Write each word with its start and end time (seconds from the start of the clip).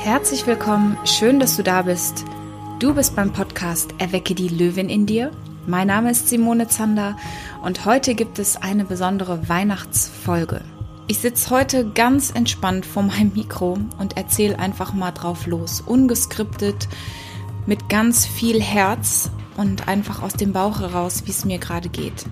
Herzlich 0.00 0.46
willkommen, 0.46 0.96
schön, 1.04 1.40
dass 1.40 1.56
du 1.56 1.64
da 1.64 1.82
bist. 1.82 2.24
Du 2.78 2.94
bist 2.94 3.16
beim 3.16 3.32
Podcast 3.32 3.92
Erwecke 3.98 4.36
die 4.36 4.48
Löwin 4.48 4.88
in 4.88 5.06
dir. 5.06 5.32
Mein 5.66 5.88
Name 5.88 6.12
ist 6.12 6.28
Simone 6.28 6.68
Zander 6.68 7.16
und 7.62 7.84
heute 7.84 8.14
gibt 8.14 8.38
es 8.38 8.56
eine 8.56 8.84
besondere 8.84 9.48
Weihnachtsfolge. 9.48 10.60
Ich 11.08 11.18
sitze 11.18 11.50
heute 11.50 11.90
ganz 11.90 12.30
entspannt 12.30 12.86
vor 12.86 13.02
meinem 13.02 13.32
Mikro 13.34 13.76
und 13.98 14.16
erzähle 14.16 14.58
einfach 14.60 14.94
mal 14.94 15.10
drauf 15.10 15.46
los, 15.48 15.80
ungeskriptet, 15.80 16.88
mit 17.66 17.88
ganz 17.88 18.24
viel 18.24 18.62
Herz 18.62 19.32
und 19.56 19.88
einfach 19.88 20.22
aus 20.22 20.34
dem 20.34 20.52
Bauch 20.52 20.78
heraus, 20.78 21.24
wie 21.26 21.32
es 21.32 21.44
mir 21.44 21.58
gerade 21.58 21.88
geht. 21.88 22.24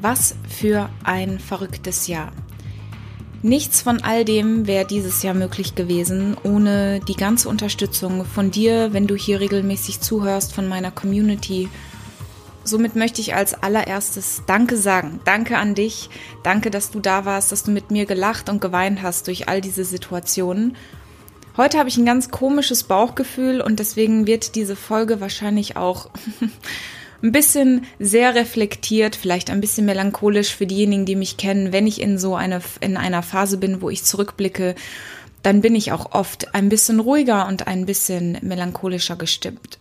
Was 0.00 0.34
für 0.48 0.88
ein 1.04 1.38
verrücktes 1.38 2.06
Jahr. 2.06 2.32
Nichts 3.46 3.80
von 3.80 4.02
all 4.02 4.24
dem 4.24 4.66
wäre 4.66 4.84
dieses 4.84 5.22
Jahr 5.22 5.32
möglich 5.32 5.76
gewesen, 5.76 6.36
ohne 6.42 6.98
die 6.98 7.14
ganze 7.14 7.48
Unterstützung 7.48 8.24
von 8.24 8.50
dir, 8.50 8.92
wenn 8.92 9.06
du 9.06 9.14
hier 9.14 9.38
regelmäßig 9.38 10.00
zuhörst, 10.00 10.52
von 10.52 10.66
meiner 10.66 10.90
Community. 10.90 11.68
Somit 12.64 12.96
möchte 12.96 13.20
ich 13.20 13.36
als 13.36 13.54
allererstes 13.54 14.42
Danke 14.48 14.76
sagen. 14.76 15.20
Danke 15.24 15.58
an 15.58 15.76
dich. 15.76 16.10
Danke, 16.42 16.72
dass 16.72 16.90
du 16.90 16.98
da 16.98 17.24
warst, 17.24 17.52
dass 17.52 17.62
du 17.62 17.70
mit 17.70 17.92
mir 17.92 18.04
gelacht 18.04 18.48
und 18.48 18.60
geweint 18.60 19.00
hast 19.00 19.28
durch 19.28 19.46
all 19.46 19.60
diese 19.60 19.84
Situationen. 19.84 20.76
Heute 21.56 21.78
habe 21.78 21.88
ich 21.88 21.98
ein 21.98 22.04
ganz 22.04 22.32
komisches 22.32 22.82
Bauchgefühl 22.82 23.60
und 23.60 23.78
deswegen 23.78 24.26
wird 24.26 24.56
diese 24.56 24.74
Folge 24.74 25.20
wahrscheinlich 25.20 25.76
auch 25.76 26.10
ein 27.22 27.32
bisschen 27.32 27.86
sehr 27.98 28.34
reflektiert, 28.34 29.16
vielleicht 29.16 29.50
ein 29.50 29.60
bisschen 29.60 29.86
melancholisch 29.86 30.54
für 30.54 30.66
diejenigen, 30.66 31.06
die 31.06 31.16
mich 31.16 31.36
kennen. 31.36 31.72
Wenn 31.72 31.86
ich 31.86 32.00
in 32.00 32.18
so 32.18 32.34
eine, 32.34 32.60
in 32.80 32.96
einer 32.96 33.22
Phase 33.22 33.58
bin, 33.58 33.80
wo 33.80 33.90
ich 33.90 34.04
zurückblicke, 34.04 34.74
dann 35.42 35.60
bin 35.60 35.74
ich 35.74 35.92
auch 35.92 36.12
oft 36.12 36.54
ein 36.54 36.68
bisschen 36.68 37.00
ruhiger 37.00 37.46
und 37.46 37.66
ein 37.66 37.86
bisschen 37.86 38.38
melancholischer 38.42 39.16
gestimmt. 39.16 39.78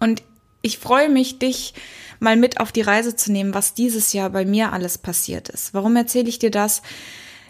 Und 0.00 0.22
ich 0.62 0.78
freue 0.78 1.08
mich, 1.08 1.38
dich 1.38 1.74
mal 2.18 2.36
mit 2.36 2.60
auf 2.60 2.72
die 2.72 2.82
Reise 2.82 3.16
zu 3.16 3.32
nehmen, 3.32 3.54
was 3.54 3.74
dieses 3.74 4.12
Jahr 4.12 4.30
bei 4.30 4.44
mir 4.44 4.72
alles 4.72 4.98
passiert 4.98 5.48
ist. 5.48 5.74
Warum 5.74 5.96
erzähle 5.96 6.28
ich 6.28 6.38
dir 6.38 6.50
das? 6.50 6.82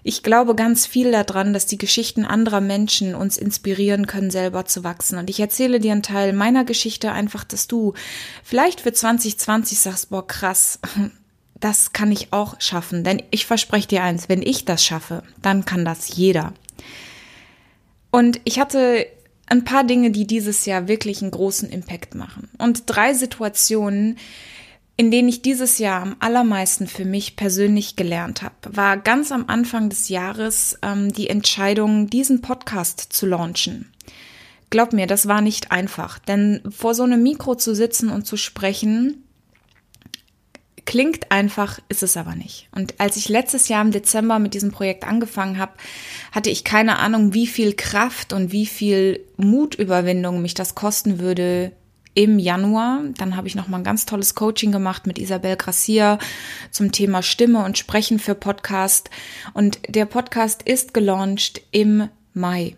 Ich 0.04 0.22
glaube 0.22 0.54
ganz 0.54 0.86
viel 0.86 1.12
daran, 1.12 1.52
dass 1.52 1.66
die 1.66 1.78
Geschichten 1.78 2.24
anderer 2.24 2.60
Menschen 2.60 3.14
uns 3.14 3.36
inspirieren 3.36 4.06
können, 4.06 4.30
selber 4.30 4.64
zu 4.64 4.82
wachsen. 4.82 5.18
Und 5.18 5.30
ich 5.30 5.38
erzähle 5.38 5.78
dir 5.78 5.92
einen 5.92 6.02
Teil 6.02 6.32
meiner 6.32 6.64
Geschichte 6.64 7.12
einfach, 7.12 7.44
dass 7.44 7.68
du 7.68 7.94
vielleicht 8.42 8.80
für 8.80 8.92
2020 8.92 9.78
sagst, 9.78 10.10
boah, 10.10 10.26
krass, 10.26 10.80
das 11.60 11.92
kann 11.92 12.10
ich 12.10 12.32
auch 12.32 12.60
schaffen. 12.60 13.04
Denn 13.04 13.22
ich 13.30 13.46
verspreche 13.46 13.88
dir 13.88 14.02
eins, 14.02 14.28
wenn 14.28 14.42
ich 14.42 14.64
das 14.64 14.84
schaffe, 14.84 15.22
dann 15.40 15.64
kann 15.64 15.84
das 15.84 16.16
jeder. 16.16 16.52
Und 18.10 18.40
ich 18.44 18.58
hatte 18.58 19.06
ein 19.46 19.64
paar 19.64 19.84
Dinge, 19.84 20.10
die 20.10 20.26
dieses 20.26 20.66
Jahr 20.66 20.88
wirklich 20.88 21.22
einen 21.22 21.30
großen 21.30 21.68
Impact 21.68 22.14
machen. 22.14 22.48
Und 22.58 22.84
drei 22.86 23.14
Situationen, 23.14 24.18
in 24.96 25.10
denen 25.10 25.28
ich 25.28 25.42
dieses 25.42 25.78
Jahr 25.78 26.02
am 26.02 26.16
allermeisten 26.20 26.86
für 26.86 27.04
mich 27.04 27.36
persönlich 27.36 27.96
gelernt 27.96 28.42
habe, 28.42 28.54
war 28.70 28.96
ganz 28.96 29.32
am 29.32 29.46
Anfang 29.48 29.88
des 29.88 30.08
Jahres 30.08 30.78
ähm, 30.82 31.12
die 31.12 31.28
Entscheidung, 31.28 32.08
diesen 32.08 32.42
Podcast 32.42 33.12
zu 33.12 33.26
launchen. 33.26 33.90
Glaub 34.70 34.92
mir, 34.92 35.06
das 35.06 35.28
war 35.28 35.40
nicht 35.40 35.70
einfach, 35.70 36.18
denn 36.18 36.62
vor 36.70 36.94
so 36.94 37.02
einem 37.02 37.22
Mikro 37.22 37.54
zu 37.54 37.74
sitzen 37.74 38.10
und 38.10 38.26
zu 38.26 38.36
sprechen, 38.36 39.24
klingt 40.84 41.30
einfach, 41.30 41.78
ist 41.88 42.02
es 42.02 42.16
aber 42.16 42.34
nicht. 42.34 42.68
Und 42.72 42.98
als 42.98 43.16
ich 43.16 43.28
letztes 43.28 43.68
Jahr 43.68 43.82
im 43.82 43.92
Dezember 43.92 44.38
mit 44.38 44.54
diesem 44.54 44.72
Projekt 44.72 45.04
angefangen 45.04 45.58
habe, 45.58 45.72
hatte 46.32 46.50
ich 46.50 46.64
keine 46.64 46.98
Ahnung, 46.98 47.34
wie 47.34 47.46
viel 47.46 47.74
Kraft 47.74 48.32
und 48.32 48.52
wie 48.52 48.66
viel 48.66 49.20
Mutüberwindung 49.36 50.42
mich 50.42 50.54
das 50.54 50.74
kosten 50.74 51.18
würde, 51.18 51.72
im 52.14 52.38
Januar. 52.38 53.02
Dann 53.16 53.36
habe 53.36 53.48
ich 53.48 53.54
noch 53.54 53.68
mal 53.68 53.78
ein 53.78 53.84
ganz 53.84 54.06
tolles 54.06 54.34
Coaching 54.34 54.72
gemacht 54.72 55.06
mit 55.06 55.18
Isabel 55.18 55.56
Gracia 55.56 56.18
zum 56.70 56.92
Thema 56.92 57.22
Stimme 57.22 57.64
und 57.64 57.78
Sprechen 57.78 58.18
für 58.18 58.34
Podcast. 58.34 59.10
Und 59.54 59.80
der 59.88 60.06
Podcast 60.06 60.62
ist 60.62 60.94
gelauncht 60.94 61.62
im 61.70 62.08
Mai. 62.34 62.76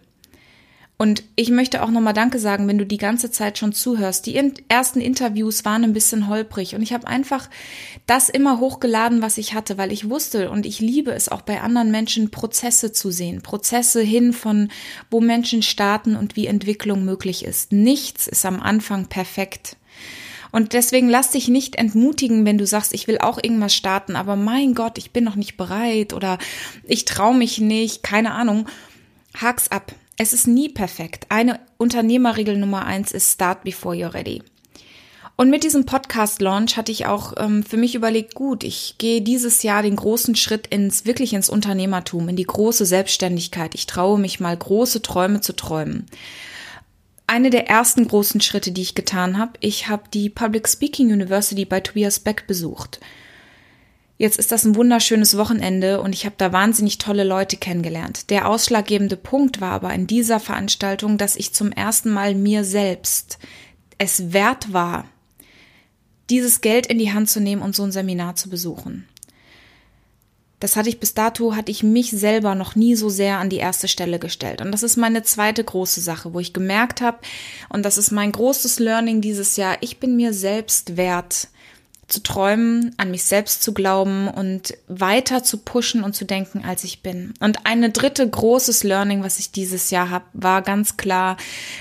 Und 0.96 1.24
ich 1.34 1.50
möchte 1.50 1.82
auch 1.82 1.90
nochmal 1.90 2.14
Danke 2.14 2.38
sagen, 2.38 2.68
wenn 2.68 2.78
du 2.78 2.86
die 2.86 2.98
ganze 2.98 3.30
Zeit 3.32 3.58
schon 3.58 3.72
zuhörst. 3.72 4.26
Die 4.26 4.52
ersten 4.68 5.00
Interviews 5.00 5.64
waren 5.64 5.82
ein 5.82 5.92
bisschen 5.92 6.28
holprig 6.28 6.76
und 6.76 6.82
ich 6.82 6.92
habe 6.92 7.08
einfach 7.08 7.50
das 8.06 8.28
immer 8.28 8.60
hochgeladen, 8.60 9.20
was 9.20 9.36
ich 9.36 9.54
hatte, 9.54 9.76
weil 9.76 9.90
ich 9.90 10.08
wusste 10.08 10.50
und 10.50 10.66
ich 10.66 10.78
liebe 10.78 11.10
es 11.10 11.28
auch 11.28 11.42
bei 11.42 11.60
anderen 11.60 11.90
Menschen, 11.90 12.30
Prozesse 12.30 12.92
zu 12.92 13.10
sehen. 13.10 13.42
Prozesse 13.42 14.02
hin 14.02 14.32
von, 14.32 14.68
wo 15.10 15.20
Menschen 15.20 15.62
starten 15.62 16.14
und 16.14 16.36
wie 16.36 16.46
Entwicklung 16.46 17.04
möglich 17.04 17.44
ist. 17.44 17.72
Nichts 17.72 18.28
ist 18.28 18.46
am 18.46 18.60
Anfang 18.60 19.06
perfekt. 19.06 19.76
Und 20.52 20.74
deswegen 20.74 21.08
lass 21.08 21.30
dich 21.30 21.48
nicht 21.48 21.74
entmutigen, 21.74 22.46
wenn 22.46 22.58
du 22.58 22.66
sagst, 22.66 22.94
ich 22.94 23.08
will 23.08 23.18
auch 23.18 23.42
irgendwas 23.42 23.74
starten, 23.74 24.14
aber 24.14 24.36
mein 24.36 24.74
Gott, 24.74 24.98
ich 24.98 25.10
bin 25.10 25.24
noch 25.24 25.34
nicht 25.34 25.56
bereit 25.56 26.12
oder 26.12 26.38
ich 26.84 27.04
traue 27.04 27.34
mich 27.34 27.58
nicht, 27.58 28.04
keine 28.04 28.30
Ahnung. 28.30 28.68
Hak's 29.34 29.72
ab 29.72 29.92
es 30.16 30.32
ist 30.32 30.46
nie 30.46 30.68
perfekt. 30.68 31.26
Eine 31.28 31.60
Unternehmerregel 31.76 32.56
Nummer 32.56 32.84
eins 32.84 33.12
ist 33.12 33.32
Start 33.32 33.64
before 33.64 33.96
you're 33.96 34.14
ready. 34.14 34.42
Und 35.36 35.50
mit 35.50 35.64
diesem 35.64 35.84
Podcast-Launch 35.84 36.76
hatte 36.76 36.92
ich 36.92 37.06
auch 37.06 37.32
ähm, 37.36 37.64
für 37.64 37.76
mich 37.76 37.96
überlegt, 37.96 38.34
gut, 38.34 38.62
ich 38.62 38.94
gehe 38.98 39.20
dieses 39.20 39.64
Jahr 39.64 39.82
den 39.82 39.96
großen 39.96 40.36
Schritt 40.36 40.68
ins, 40.68 41.06
wirklich 41.06 41.32
ins 41.32 41.48
Unternehmertum, 41.48 42.28
in 42.28 42.36
die 42.36 42.44
große 42.44 42.86
Selbstständigkeit. 42.86 43.74
Ich 43.74 43.86
traue 43.86 44.18
mich 44.20 44.38
mal, 44.38 44.56
große 44.56 45.02
Träume 45.02 45.40
zu 45.40 45.56
träumen. 45.56 46.06
Eine 47.26 47.50
der 47.50 47.68
ersten 47.68 48.06
großen 48.06 48.40
Schritte, 48.40 48.70
die 48.70 48.82
ich 48.82 48.94
getan 48.94 49.36
habe, 49.36 49.52
ich 49.58 49.88
habe 49.88 50.04
die 50.12 50.30
Public 50.30 50.68
Speaking 50.68 51.12
University 51.12 51.64
bei 51.64 51.80
Tobias 51.80 52.20
Beck 52.20 52.46
besucht. 52.46 53.00
Jetzt 54.16 54.38
ist 54.38 54.52
das 54.52 54.64
ein 54.64 54.76
wunderschönes 54.76 55.36
Wochenende 55.36 56.00
und 56.00 56.14
ich 56.14 56.24
habe 56.24 56.36
da 56.38 56.52
wahnsinnig 56.52 56.98
tolle 56.98 57.24
Leute 57.24 57.56
kennengelernt. 57.56 58.30
Der 58.30 58.48
ausschlaggebende 58.48 59.16
Punkt 59.16 59.60
war 59.60 59.72
aber 59.72 59.92
in 59.92 60.06
dieser 60.06 60.38
Veranstaltung, 60.38 61.18
dass 61.18 61.34
ich 61.34 61.52
zum 61.52 61.72
ersten 61.72 62.12
Mal 62.12 62.34
mir 62.34 62.64
selbst 62.64 63.38
es 63.98 64.32
wert 64.32 64.72
war, 64.72 65.06
dieses 66.30 66.60
Geld 66.60 66.86
in 66.86 66.98
die 66.98 67.12
Hand 67.12 67.28
zu 67.28 67.40
nehmen 67.40 67.62
und 67.62 67.74
so 67.74 67.82
ein 67.82 67.92
Seminar 67.92 68.36
zu 68.36 68.48
besuchen. 68.48 69.08
Das 70.60 70.76
hatte 70.76 70.88
ich 70.88 71.00
bis 71.00 71.12
dato, 71.12 71.54
hatte 71.54 71.70
ich 71.70 71.82
mich 71.82 72.10
selber 72.10 72.54
noch 72.54 72.74
nie 72.74 72.94
so 72.94 73.10
sehr 73.10 73.38
an 73.38 73.50
die 73.50 73.58
erste 73.58 73.88
Stelle 73.88 74.18
gestellt. 74.18 74.62
Und 74.62 74.72
das 74.72 74.82
ist 74.82 74.96
meine 74.96 75.22
zweite 75.22 75.62
große 75.62 76.00
Sache, 76.00 76.32
wo 76.32 76.40
ich 76.40 76.54
gemerkt 76.54 77.00
habe, 77.02 77.18
und 77.68 77.82
das 77.82 77.98
ist 77.98 78.12
mein 78.12 78.32
großes 78.32 78.78
Learning 78.78 79.20
dieses 79.20 79.56
Jahr, 79.56 79.76
ich 79.80 79.98
bin 79.98 80.16
mir 80.16 80.32
selbst 80.32 80.96
wert, 80.96 81.48
zu 82.08 82.22
träumen, 82.22 82.94
an 82.98 83.10
mich 83.10 83.24
selbst 83.24 83.62
zu 83.62 83.72
glauben 83.72 84.28
und 84.28 84.74
weiter 84.88 85.42
zu 85.42 85.58
pushen 85.58 86.04
und 86.04 86.14
zu 86.14 86.24
denken, 86.24 86.64
als 86.64 86.84
ich 86.84 87.02
bin. 87.02 87.34
Und 87.40 87.66
eine 87.66 87.90
dritte 87.90 88.28
großes 88.28 88.84
Learning, 88.84 89.22
was 89.22 89.38
ich 89.38 89.52
dieses 89.52 89.90
Jahr 89.90 90.10
habe, 90.10 90.24
war 90.32 90.62
ganz 90.62 90.96
klar, 90.96 91.36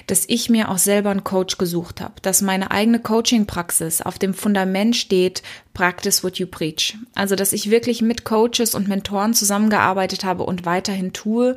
dass 0.07 0.23
ich 0.27 0.49
mir 0.49 0.69
auch 0.69 0.77
selber 0.77 1.11
einen 1.11 1.23
Coach 1.23 1.57
gesucht 1.57 2.01
habe, 2.01 2.13
dass 2.21 2.41
meine 2.41 2.71
eigene 2.71 2.99
Coaching-Praxis 2.99 4.01
auf 4.01 4.17
dem 4.17 4.33
Fundament 4.33 4.95
steht, 4.95 5.43
practice 5.73 6.23
what 6.23 6.37
you 6.37 6.47
preach. 6.47 6.95
Also, 7.15 7.35
dass 7.35 7.53
ich 7.53 7.69
wirklich 7.69 8.01
mit 8.01 8.23
Coaches 8.23 8.75
und 8.75 8.87
Mentoren 8.87 9.33
zusammengearbeitet 9.33 10.23
habe 10.23 10.43
und 10.43 10.65
weiterhin 10.65 11.13
tue, 11.13 11.55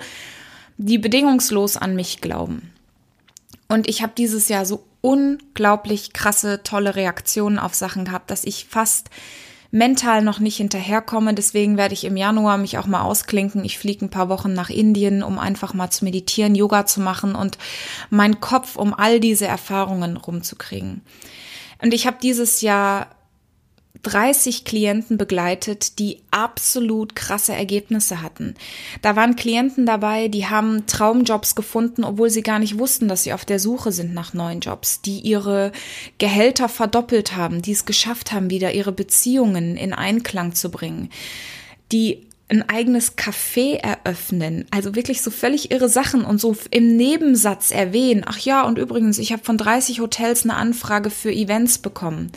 die 0.78 0.98
bedingungslos 0.98 1.76
an 1.76 1.94
mich 1.94 2.20
glauben. 2.20 2.72
Und 3.68 3.88
ich 3.88 4.02
habe 4.02 4.12
dieses 4.16 4.48
Jahr 4.48 4.64
so 4.64 4.84
unglaublich 5.00 6.12
krasse, 6.12 6.62
tolle 6.62 6.96
Reaktionen 6.96 7.58
auf 7.58 7.74
Sachen 7.74 8.04
gehabt, 8.04 8.30
dass 8.30 8.44
ich 8.44 8.66
fast 8.68 9.10
mental 9.70 10.22
noch 10.22 10.38
nicht 10.38 10.56
hinterherkomme. 10.56 11.34
Deswegen 11.34 11.76
werde 11.76 11.94
ich 11.94 12.04
im 12.04 12.16
Januar 12.16 12.58
mich 12.58 12.78
auch 12.78 12.86
mal 12.86 13.02
ausklinken. 13.02 13.64
Ich 13.64 13.78
fliege 13.78 14.04
ein 14.04 14.10
paar 14.10 14.28
Wochen 14.28 14.52
nach 14.52 14.70
Indien, 14.70 15.22
um 15.22 15.38
einfach 15.38 15.74
mal 15.74 15.90
zu 15.90 16.04
meditieren, 16.04 16.54
Yoga 16.54 16.86
zu 16.86 17.00
machen 17.00 17.34
und 17.34 17.58
meinen 18.10 18.40
Kopf 18.40 18.76
um 18.76 18.94
all 18.94 19.20
diese 19.20 19.46
Erfahrungen 19.46 20.16
rumzukriegen. 20.16 21.02
Und 21.82 21.92
ich 21.92 22.06
habe 22.06 22.16
dieses 22.22 22.62
Jahr 22.62 23.08
30 24.02 24.64
Klienten 24.64 25.18
begleitet, 25.18 25.98
die 25.98 26.18
absolut 26.30 27.16
krasse 27.16 27.54
Ergebnisse 27.54 28.22
hatten. 28.22 28.54
Da 29.02 29.16
waren 29.16 29.36
Klienten 29.36 29.86
dabei, 29.86 30.28
die 30.28 30.46
haben 30.46 30.86
Traumjobs 30.86 31.54
gefunden, 31.54 32.04
obwohl 32.04 32.30
sie 32.30 32.42
gar 32.42 32.58
nicht 32.58 32.78
wussten, 32.78 33.08
dass 33.08 33.24
sie 33.24 33.32
auf 33.32 33.44
der 33.44 33.58
Suche 33.58 33.92
sind 33.92 34.14
nach 34.14 34.34
neuen 34.34 34.60
Jobs, 34.60 35.00
die 35.00 35.20
ihre 35.20 35.72
Gehälter 36.18 36.68
verdoppelt 36.68 37.36
haben, 37.36 37.62
die 37.62 37.72
es 37.72 37.84
geschafft 37.84 38.32
haben, 38.32 38.50
wieder 38.50 38.74
ihre 38.74 38.92
Beziehungen 38.92 39.76
in 39.76 39.92
Einklang 39.92 40.54
zu 40.54 40.70
bringen, 40.70 41.10
die 41.92 42.26
ein 42.48 42.68
eigenes 42.68 43.16
Café 43.18 43.76
eröffnen, 43.76 44.66
also 44.70 44.94
wirklich 44.94 45.20
so 45.20 45.30
völlig 45.30 45.72
irre 45.72 45.88
Sachen 45.88 46.24
und 46.24 46.40
so 46.40 46.56
im 46.70 46.96
Nebensatz 46.96 47.72
erwähnen, 47.72 48.22
ach 48.24 48.38
ja, 48.38 48.62
und 48.62 48.78
übrigens, 48.78 49.18
ich 49.18 49.32
habe 49.32 49.42
von 49.42 49.58
30 49.58 50.00
Hotels 50.00 50.44
eine 50.44 50.54
Anfrage 50.54 51.10
für 51.10 51.32
Events 51.32 51.78
bekommen. 51.78 52.30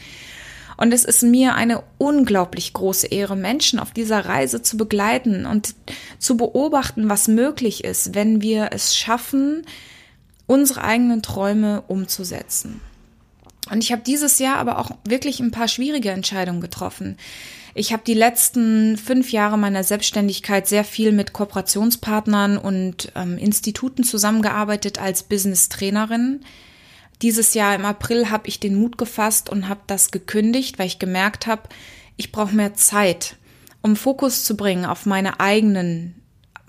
Und 0.79 0.93
es 0.93 1.03
ist 1.03 1.23
mir 1.23 1.55
eine 1.55 1.83
unglaublich 1.97 2.71
große 2.71 3.07
Ehre, 3.07 3.35
Menschen 3.35 3.79
auf 3.79 3.91
dieser 3.91 4.23
Reise 4.23 4.61
zu 4.61 4.77
begleiten 4.77 5.45
und 5.45 5.75
zu 6.19 6.37
beobachten, 6.37 7.09
was 7.09 7.27
möglich 7.27 7.83
ist, 7.83 8.15
wenn 8.15 8.41
wir 8.41 8.69
es 8.71 8.95
schaffen, 8.95 9.65
unsere 10.47 10.81
eigenen 10.85 11.21
Träume 11.21 11.83
umzusetzen. 11.89 12.79
Und 13.69 13.83
ich 13.83 13.91
habe 13.91 14.03
dieses 14.05 14.39
Jahr 14.39 14.55
aber 14.55 14.79
auch 14.79 14.91
wirklich 15.03 15.41
ein 15.41 15.51
paar 15.51 15.67
schwierige 15.67 16.11
Entscheidungen 16.11 16.61
getroffen. 16.61 17.17
Ich 17.75 17.91
habe 17.91 18.03
die 18.07 18.13
letzten 18.13 18.95
fünf 18.95 19.33
Jahre 19.33 19.57
meiner 19.57 19.83
Selbstständigkeit 19.83 20.65
sehr 20.65 20.85
viel 20.85 21.11
mit 21.11 21.33
Kooperationspartnern 21.33 22.57
und 22.57 23.11
ähm, 23.15 23.37
Instituten 23.37 24.05
zusammengearbeitet 24.05 24.97
als 24.97 25.23
Business-Trainerin. 25.23 26.39
Dieses 27.21 27.53
Jahr 27.53 27.75
im 27.75 27.85
April 27.85 28.29
habe 28.29 28.47
ich 28.47 28.59
den 28.59 28.75
Mut 28.75 28.97
gefasst 28.97 29.49
und 29.49 29.67
habe 29.67 29.81
das 29.87 30.11
gekündigt, 30.11 30.79
weil 30.79 30.87
ich 30.87 30.99
gemerkt 30.99 31.47
habe, 31.47 31.63
ich 32.15 32.31
brauche 32.31 32.55
mehr 32.55 32.73
Zeit, 32.73 33.35
um 33.81 33.95
Fokus 33.95 34.43
zu 34.43 34.55
bringen 34.55 34.85
auf 34.85 35.05
meine 35.05 35.39
eigenen 35.39 36.15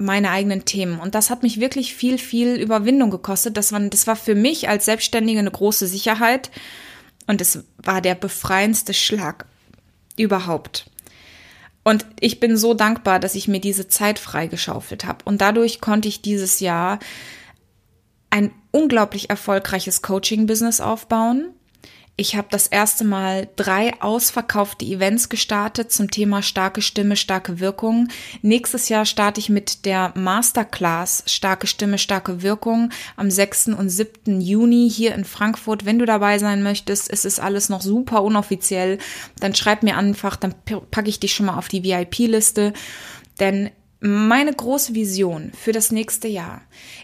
meine 0.00 0.30
eigenen 0.30 0.64
Themen. 0.64 0.98
Und 0.98 1.14
das 1.14 1.28
hat 1.28 1.42
mich 1.42 1.60
wirklich 1.60 1.94
viel, 1.94 2.16
viel 2.16 2.56
Überwindung 2.56 3.10
gekostet. 3.10 3.58
Das 3.58 3.70
war, 3.70 3.80
das 3.80 4.06
war 4.06 4.16
für 4.16 4.34
mich 4.34 4.66
als 4.66 4.86
Selbstständige 4.86 5.38
eine 5.38 5.50
große 5.50 5.86
Sicherheit. 5.86 6.50
Und 7.26 7.42
es 7.42 7.64
war 7.76 8.00
der 8.00 8.14
befreiendste 8.14 8.94
Schlag 8.94 9.44
überhaupt. 10.16 10.90
Und 11.84 12.06
ich 12.18 12.40
bin 12.40 12.56
so 12.56 12.72
dankbar, 12.72 13.20
dass 13.20 13.34
ich 13.34 13.46
mir 13.46 13.60
diese 13.60 13.88
Zeit 13.88 14.18
freigeschaufelt 14.18 15.04
habe. 15.04 15.24
Und 15.26 15.42
dadurch 15.42 15.80
konnte 15.80 16.08
ich 16.08 16.22
dieses 16.22 16.60
Jahr 16.60 16.98
ein 18.30 18.52
unglaublich 18.70 19.30
erfolgreiches 19.30 20.02
Coaching-Business 20.02 20.80
aufbauen. 20.80 21.54
Ich 22.20 22.36
habe 22.36 22.48
das 22.50 22.66
erste 22.66 23.02
Mal 23.02 23.48
drei 23.56 23.94
ausverkaufte 24.02 24.84
Events 24.84 25.30
gestartet 25.30 25.90
zum 25.90 26.10
Thema 26.10 26.42
starke 26.42 26.82
Stimme, 26.82 27.16
starke 27.16 27.60
Wirkung. 27.60 28.08
Nächstes 28.42 28.90
Jahr 28.90 29.06
starte 29.06 29.40
ich 29.40 29.48
mit 29.48 29.86
der 29.86 30.12
Masterclass 30.14 31.22
Starke 31.24 31.66
Stimme, 31.66 31.96
starke 31.96 32.42
Wirkung 32.42 32.90
am 33.16 33.30
6. 33.30 33.68
und 33.68 33.88
7. 33.88 34.42
Juni 34.42 34.90
hier 34.90 35.14
in 35.14 35.24
Frankfurt. 35.24 35.86
Wenn 35.86 35.98
du 35.98 36.04
dabei 36.04 36.38
sein 36.38 36.62
möchtest, 36.62 37.10
es 37.10 37.24
ist 37.24 37.40
alles 37.40 37.70
noch 37.70 37.80
super 37.80 38.22
unoffiziell, 38.22 38.98
dann 39.38 39.54
schreib 39.54 39.82
mir 39.82 39.96
einfach, 39.96 40.36
dann 40.36 40.54
packe 40.90 41.08
ich 41.08 41.20
dich 41.20 41.32
schon 41.32 41.46
mal 41.46 41.56
auf 41.56 41.68
die 41.68 41.84
VIP-Liste. 41.84 42.74
Denn 43.38 43.70
meine 44.00 44.52
große 44.52 44.94
Vision 44.94 45.52
für 45.52 45.72
das 45.72 45.92
nächste 45.92 46.26
Jahr 46.26 46.62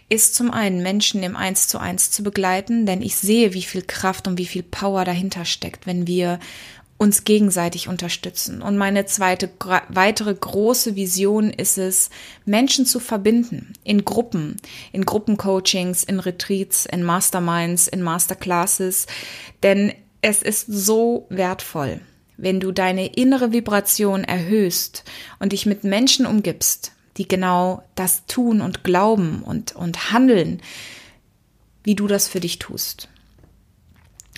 ist 0.09 0.33
zum 0.33 0.51
einen 0.51 0.81
Menschen 0.81 1.21
im 1.21 1.35
Eins 1.35 1.67
zu 1.67 1.77
eins 1.77 2.09
zu 2.09 2.23
begleiten, 2.23 2.87
denn 2.87 3.03
ich 3.03 3.15
sehe, 3.15 3.53
wie 3.53 3.61
viel 3.61 3.83
Kraft 3.83 4.27
und 4.27 4.39
wie 4.39 4.47
viel 4.47 4.63
Power 4.63 5.05
dahinter 5.05 5.45
steckt, 5.45 5.85
wenn 5.85 6.07
wir 6.07 6.39
uns 6.97 7.23
gegenseitig 7.23 7.87
unterstützen. 7.87 8.63
Und 8.63 8.77
meine 8.77 9.05
zweite 9.05 9.51
weitere 9.89 10.33
große 10.33 10.95
Vision 10.95 11.51
ist 11.51 11.77
es, 11.77 12.09
Menschen 12.45 12.87
zu 12.87 12.99
verbinden 12.99 13.73
in 13.83 14.03
Gruppen, 14.03 14.57
in 14.91 15.05
Gruppencoachings, 15.05 16.03
in 16.03 16.19
Retreats, 16.19 16.87
in 16.87 17.03
Masterminds, 17.03 17.87
in 17.87 18.01
Masterclasses, 18.01 19.05
denn 19.61 19.93
es 20.23 20.41
ist 20.41 20.65
so 20.67 21.27
wertvoll 21.29 22.01
wenn 22.37 22.59
du 22.59 22.71
deine 22.71 23.07
innere 23.07 23.51
Vibration 23.51 24.23
erhöhst 24.23 25.03
und 25.39 25.51
dich 25.51 25.65
mit 25.65 25.83
Menschen 25.83 26.25
umgibst, 26.25 26.91
die 27.17 27.27
genau 27.27 27.83
das 27.95 28.25
tun 28.27 28.61
und 28.61 28.83
glauben 28.83 29.41
und, 29.41 29.75
und 29.75 30.11
handeln, 30.11 30.61
wie 31.83 31.95
du 31.95 32.07
das 32.07 32.27
für 32.27 32.39
dich 32.39 32.59
tust. 32.59 33.09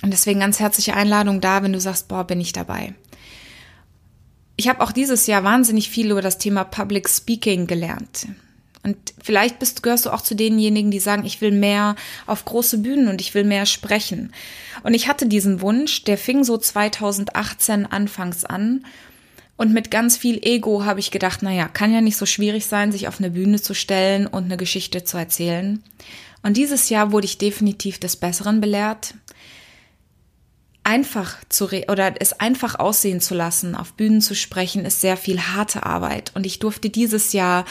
Und 0.02 0.12
deswegen 0.12 0.40
ganz 0.40 0.60
herzliche 0.60 0.94
Einladung 0.94 1.40
da, 1.40 1.62
wenn 1.62 1.74
du 1.74 1.80
sagst, 1.80 2.08
boah, 2.08 2.26
bin 2.26 2.40
ich 2.40 2.52
dabei. 2.52 2.94
Ich 4.56 4.68
habe 4.68 4.80
auch 4.80 4.92
dieses 4.92 5.26
Jahr 5.26 5.44
wahnsinnig 5.44 5.90
viel 5.90 6.10
über 6.10 6.22
das 6.22 6.38
Thema 6.38 6.64
Public 6.64 7.08
Speaking 7.08 7.66
gelernt. 7.66 8.26
Und 8.82 8.96
vielleicht 9.22 9.58
bist, 9.58 9.82
gehörst 9.82 10.06
du 10.06 10.10
auch 10.10 10.22
zu 10.22 10.34
denjenigen, 10.34 10.90
die 10.90 11.00
sagen, 11.00 11.26
ich 11.26 11.40
will 11.40 11.52
mehr 11.52 11.96
auf 12.26 12.44
große 12.44 12.78
Bühnen 12.78 13.08
und 13.08 13.20
ich 13.20 13.34
will 13.34 13.44
mehr 13.44 13.66
sprechen. 13.66 14.32
Und 14.82 14.94
ich 14.94 15.06
hatte 15.06 15.26
diesen 15.26 15.60
Wunsch, 15.60 16.04
der 16.04 16.16
fing 16.16 16.44
so 16.44 16.56
2018 16.56 17.86
anfangs 17.86 18.44
an. 18.44 18.86
Und 19.58 19.74
mit 19.74 19.90
ganz 19.90 20.16
viel 20.16 20.38
Ego 20.42 20.86
habe 20.86 21.00
ich 21.00 21.10
gedacht, 21.10 21.42
naja, 21.42 21.68
kann 21.68 21.92
ja 21.92 22.00
nicht 22.00 22.16
so 22.16 22.24
schwierig 22.24 22.64
sein, 22.64 22.92
sich 22.92 23.06
auf 23.08 23.18
eine 23.18 23.30
Bühne 23.30 23.60
zu 23.60 23.74
stellen 23.74 24.26
und 24.26 24.44
eine 24.44 24.56
Geschichte 24.56 25.04
zu 25.04 25.18
erzählen. 25.18 25.82
Und 26.42 26.56
dieses 26.56 26.88
Jahr 26.88 27.12
wurde 27.12 27.26
ich 27.26 27.36
definitiv 27.36 27.98
des 27.98 28.16
Besseren 28.16 28.62
belehrt. 28.62 29.12
Einfach 30.82 31.36
zu 31.50 31.68
oder 31.88 32.14
es 32.18 32.32
einfach 32.40 32.78
aussehen 32.78 33.20
zu 33.20 33.34
lassen, 33.34 33.74
auf 33.74 33.92
Bühnen 33.92 34.22
zu 34.22 34.34
sprechen, 34.34 34.86
ist 34.86 35.02
sehr 35.02 35.18
viel 35.18 35.38
harte 35.38 35.84
Arbeit. 35.84 36.32
Und 36.34 36.46
ich 36.46 36.58
durfte 36.58 36.88
dieses 36.88 37.34
Jahr 37.34 37.66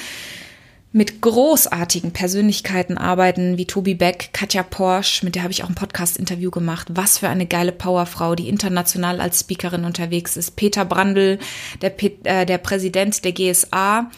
mit 0.91 1.21
großartigen 1.21 2.11
Persönlichkeiten 2.13 2.97
arbeiten, 2.97 3.57
wie 3.57 3.67
Tobi 3.67 3.93
Beck, 3.93 4.29
Katja 4.33 4.63
Porsche, 4.63 5.23
mit 5.23 5.35
der 5.35 5.43
habe 5.43 5.51
ich 5.51 5.63
auch 5.63 5.69
ein 5.69 5.75
Podcast-Interview 5.75 6.49
gemacht. 6.49 6.87
Was 6.91 7.19
für 7.19 7.29
eine 7.29 7.45
geile 7.45 7.71
Powerfrau, 7.71 8.33
die 8.33 8.49
international 8.49 9.21
als 9.21 9.41
Speakerin 9.41 9.85
unterwegs 9.85 10.35
ist. 10.35 10.55
Peter 10.55 10.85
Brandl, 10.85 11.37
der, 11.81 11.93
äh, 12.25 12.45
der 12.45 12.57
Präsident 12.57 13.23
der 13.23 13.33
GSA. 13.33 14.09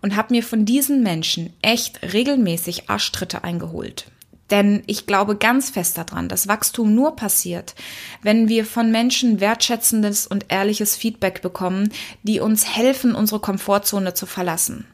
Und 0.00 0.14
habe 0.14 0.34
mir 0.34 0.44
von 0.44 0.64
diesen 0.64 1.02
Menschen 1.02 1.52
echt 1.60 2.00
regelmäßig 2.12 2.88
Arschtritte 2.88 3.42
eingeholt. 3.42 4.06
Denn 4.50 4.82
ich 4.86 5.06
glaube 5.06 5.36
ganz 5.36 5.70
fest 5.70 5.98
daran, 5.98 6.28
dass 6.28 6.46
Wachstum 6.46 6.94
nur 6.94 7.16
passiert, 7.16 7.74
wenn 8.22 8.48
wir 8.48 8.64
von 8.64 8.92
Menschen 8.92 9.40
wertschätzendes 9.40 10.26
und 10.26 10.46
ehrliches 10.48 10.96
Feedback 10.96 11.42
bekommen, 11.42 11.92
die 12.22 12.40
uns 12.40 12.76
helfen, 12.76 13.14
unsere 13.14 13.40
Komfortzone 13.40 14.14
zu 14.14 14.26
verlassen. 14.26 14.86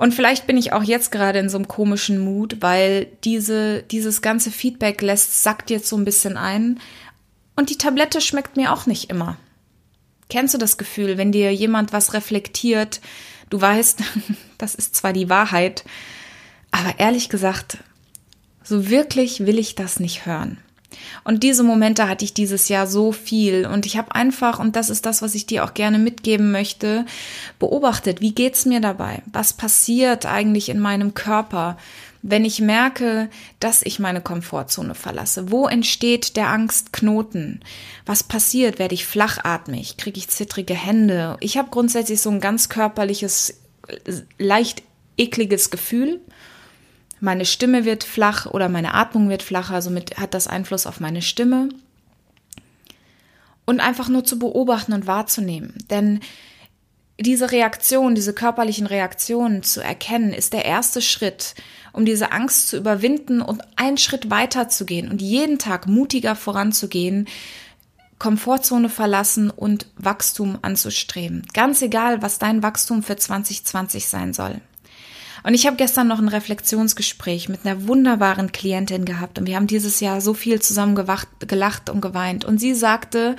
Und 0.00 0.14
vielleicht 0.14 0.46
bin 0.46 0.56
ich 0.56 0.72
auch 0.72 0.82
jetzt 0.82 1.12
gerade 1.12 1.40
in 1.40 1.50
so 1.50 1.58
einem 1.58 1.68
komischen 1.68 2.20
Mut, 2.20 2.56
weil 2.60 3.08
diese, 3.22 3.82
dieses 3.82 4.22
ganze 4.22 4.50
Feedback 4.50 5.02
lässt, 5.02 5.42
sackt 5.42 5.68
jetzt 5.68 5.90
so 5.90 5.96
ein 5.98 6.06
bisschen 6.06 6.38
ein. 6.38 6.80
Und 7.54 7.68
die 7.68 7.76
Tablette 7.76 8.22
schmeckt 8.22 8.56
mir 8.56 8.72
auch 8.72 8.86
nicht 8.86 9.10
immer. 9.10 9.36
Kennst 10.30 10.54
du 10.54 10.58
das 10.58 10.78
Gefühl, 10.78 11.18
wenn 11.18 11.32
dir 11.32 11.54
jemand 11.54 11.92
was 11.92 12.14
reflektiert, 12.14 13.02
du 13.50 13.60
weißt, 13.60 14.02
das 14.56 14.74
ist 14.74 14.96
zwar 14.96 15.12
die 15.12 15.28
Wahrheit, 15.28 15.84
aber 16.70 16.98
ehrlich 16.98 17.28
gesagt, 17.28 17.76
so 18.62 18.88
wirklich 18.88 19.44
will 19.44 19.58
ich 19.58 19.74
das 19.74 20.00
nicht 20.00 20.24
hören. 20.24 20.56
Und 21.24 21.42
diese 21.42 21.62
Momente 21.62 22.08
hatte 22.08 22.24
ich 22.24 22.34
dieses 22.34 22.68
Jahr 22.68 22.86
so 22.86 23.12
viel 23.12 23.66
und 23.66 23.86
ich 23.86 23.96
habe 23.96 24.14
einfach 24.14 24.58
und 24.58 24.76
das 24.76 24.90
ist 24.90 25.06
das, 25.06 25.22
was 25.22 25.34
ich 25.34 25.46
dir 25.46 25.64
auch 25.64 25.74
gerne 25.74 25.98
mitgeben 25.98 26.50
möchte, 26.50 27.06
beobachtet, 27.58 28.20
wie 28.20 28.34
geht's 28.34 28.66
mir 28.66 28.80
dabei? 28.80 29.22
Was 29.32 29.52
passiert 29.52 30.26
eigentlich 30.26 30.68
in 30.68 30.80
meinem 30.80 31.14
Körper? 31.14 31.76
Wenn 32.22 32.44
ich 32.44 32.60
merke, 32.60 33.30
dass 33.60 33.82
ich 33.82 33.98
meine 33.98 34.20
Komfortzone 34.20 34.94
verlasse, 34.94 35.50
wo 35.50 35.66
entsteht 35.66 36.36
der 36.36 36.48
Angstknoten? 36.48 37.60
Was 38.04 38.22
passiert? 38.22 38.78
Werde 38.78 38.94
ich 38.94 39.06
flachatmig? 39.06 39.96
Kriege 39.96 40.18
ich 40.18 40.28
zittrige 40.28 40.74
Hände? 40.74 41.38
Ich 41.40 41.56
habe 41.56 41.70
grundsätzlich 41.70 42.20
so 42.20 42.30
ein 42.30 42.40
ganz 42.40 42.68
körperliches, 42.68 43.60
leicht 44.38 44.82
ekliges 45.16 45.70
Gefühl 45.70 46.20
meine 47.20 47.44
Stimme 47.44 47.84
wird 47.84 48.04
flach 48.04 48.46
oder 48.46 48.68
meine 48.68 48.94
Atmung 48.94 49.28
wird 49.28 49.42
flacher, 49.42 49.82
somit 49.82 50.18
hat 50.18 50.34
das 50.34 50.46
Einfluss 50.46 50.86
auf 50.86 51.00
meine 51.00 51.22
Stimme. 51.22 51.68
Und 53.66 53.80
einfach 53.80 54.08
nur 54.08 54.24
zu 54.24 54.38
beobachten 54.38 54.92
und 54.92 55.06
wahrzunehmen. 55.06 55.74
Denn 55.90 56.20
diese 57.20 57.52
Reaktion, 57.52 58.14
diese 58.14 58.32
körperlichen 58.32 58.86
Reaktionen 58.86 59.62
zu 59.62 59.82
erkennen, 59.82 60.32
ist 60.32 60.54
der 60.54 60.64
erste 60.64 61.02
Schritt, 61.02 61.54
um 61.92 62.04
diese 62.04 62.32
Angst 62.32 62.68
zu 62.68 62.78
überwinden 62.78 63.42
und 63.42 63.62
einen 63.76 63.98
Schritt 63.98 64.30
weiter 64.30 64.68
zu 64.68 64.86
gehen 64.86 65.10
und 65.10 65.20
jeden 65.20 65.58
Tag 65.58 65.86
mutiger 65.86 66.34
voranzugehen, 66.34 67.28
Komfortzone 68.18 68.88
verlassen 68.88 69.50
und 69.50 69.86
Wachstum 69.96 70.58
anzustreben. 70.62 71.46
Ganz 71.52 71.82
egal, 71.82 72.22
was 72.22 72.38
dein 72.38 72.62
Wachstum 72.62 73.02
für 73.02 73.16
2020 73.16 74.08
sein 74.08 74.32
soll. 74.32 74.60
Und 75.42 75.54
ich 75.54 75.66
habe 75.66 75.76
gestern 75.76 76.08
noch 76.08 76.18
ein 76.18 76.28
Reflexionsgespräch 76.28 77.48
mit 77.48 77.64
einer 77.64 77.86
wunderbaren 77.86 78.52
Klientin 78.52 79.04
gehabt 79.04 79.38
und 79.38 79.46
wir 79.46 79.56
haben 79.56 79.66
dieses 79.66 80.00
Jahr 80.00 80.20
so 80.20 80.34
viel 80.34 80.60
zusammen 80.60 80.94
gewacht, 80.94 81.28
gelacht 81.46 81.88
und 81.88 82.00
geweint. 82.00 82.44
Und 82.44 82.58
sie 82.58 82.74
sagte, 82.74 83.36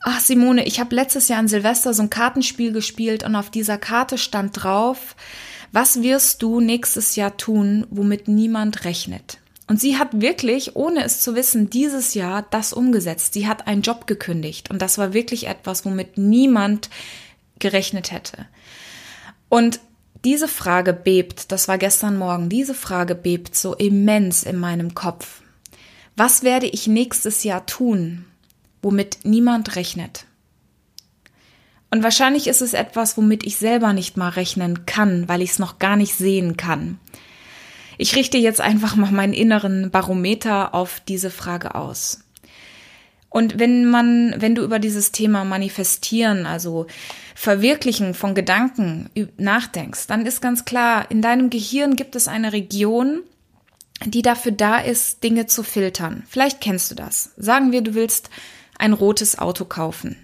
ach 0.00 0.20
Simone, 0.20 0.64
ich 0.64 0.80
habe 0.80 0.94
letztes 0.94 1.28
Jahr 1.28 1.38
an 1.38 1.48
Silvester 1.48 1.94
so 1.94 2.02
ein 2.02 2.10
Kartenspiel 2.10 2.72
gespielt 2.72 3.24
und 3.24 3.34
auf 3.34 3.50
dieser 3.50 3.78
Karte 3.78 4.18
stand 4.18 4.62
drauf, 4.62 5.16
was 5.72 6.02
wirst 6.02 6.42
du 6.42 6.60
nächstes 6.60 7.16
Jahr 7.16 7.36
tun, 7.36 7.86
womit 7.90 8.28
niemand 8.28 8.84
rechnet? 8.84 9.38
Und 9.68 9.80
sie 9.80 9.96
hat 9.96 10.20
wirklich, 10.20 10.76
ohne 10.76 11.02
es 11.02 11.20
zu 11.20 11.34
wissen, 11.34 11.70
dieses 11.70 12.12
Jahr 12.12 12.44
das 12.50 12.74
umgesetzt. 12.74 13.32
Sie 13.32 13.46
hat 13.48 13.66
einen 13.66 13.80
Job 13.80 14.06
gekündigt 14.06 14.70
und 14.70 14.82
das 14.82 14.98
war 14.98 15.14
wirklich 15.14 15.46
etwas, 15.46 15.86
womit 15.86 16.18
niemand 16.18 16.90
gerechnet 17.58 18.10
hätte. 18.10 18.46
Und 19.48 19.80
diese 20.24 20.48
Frage 20.48 20.92
bebt, 20.92 21.50
das 21.50 21.68
war 21.68 21.78
gestern 21.78 22.16
Morgen, 22.16 22.48
diese 22.48 22.74
Frage 22.74 23.14
bebt 23.14 23.56
so 23.56 23.74
immens 23.74 24.42
in 24.42 24.56
meinem 24.56 24.94
Kopf. 24.94 25.42
Was 26.16 26.42
werde 26.42 26.66
ich 26.66 26.86
nächstes 26.86 27.42
Jahr 27.42 27.66
tun, 27.66 28.26
womit 28.82 29.20
niemand 29.22 29.76
rechnet. 29.76 30.26
Und 31.90 32.02
wahrscheinlich 32.02 32.48
ist 32.48 32.60
es 32.60 32.74
etwas, 32.74 33.16
womit 33.16 33.44
ich 33.44 33.56
selber 33.56 33.92
nicht 33.92 34.16
mal 34.16 34.30
rechnen 34.30 34.86
kann, 34.86 35.28
weil 35.28 35.42
ich 35.42 35.50
es 35.50 35.58
noch 35.58 35.78
gar 35.78 35.96
nicht 35.96 36.14
sehen 36.14 36.56
kann. 36.56 36.98
Ich 37.98 38.16
richte 38.16 38.38
jetzt 38.38 38.60
einfach 38.60 38.96
mal 38.96 39.12
meinen 39.12 39.34
inneren 39.34 39.90
Barometer 39.90 40.74
auf 40.74 41.00
diese 41.00 41.30
Frage 41.30 41.74
aus. 41.74 42.24
Und 43.32 43.58
wenn 43.58 43.86
man, 43.86 44.34
wenn 44.36 44.54
du 44.54 44.62
über 44.62 44.78
dieses 44.78 45.10
Thema 45.10 45.44
manifestieren, 45.44 46.44
also 46.44 46.86
Verwirklichen 47.34 48.12
von 48.12 48.34
Gedanken 48.34 49.08
nachdenkst, 49.38 50.06
dann 50.06 50.26
ist 50.26 50.42
ganz 50.42 50.66
klar, 50.66 51.10
in 51.10 51.22
deinem 51.22 51.48
Gehirn 51.48 51.96
gibt 51.96 52.14
es 52.14 52.28
eine 52.28 52.52
Region, 52.52 53.22
die 54.04 54.20
dafür 54.20 54.52
da 54.52 54.78
ist, 54.78 55.24
Dinge 55.24 55.46
zu 55.46 55.62
filtern. 55.62 56.24
Vielleicht 56.28 56.60
kennst 56.60 56.90
du 56.90 56.94
das. 56.94 57.32
Sagen 57.38 57.72
wir, 57.72 57.80
du 57.80 57.94
willst 57.94 58.28
ein 58.78 58.92
rotes 58.92 59.38
Auto 59.38 59.64
kaufen. 59.64 60.16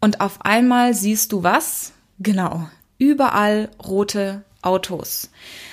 Und 0.00 0.20
auf 0.20 0.44
einmal 0.44 0.94
siehst 0.94 1.32
du 1.32 1.42
was? 1.42 1.92
Genau, 2.20 2.68
überall 2.98 3.70
rote 3.84 4.44
Autos, 4.62 5.30